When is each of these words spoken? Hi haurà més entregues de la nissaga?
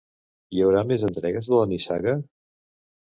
Hi 0.53 0.61
haurà 0.67 0.79
més 0.91 1.03
entregues 1.07 1.49
de 1.51 1.59
la 1.59 1.67
nissaga? 1.73 2.15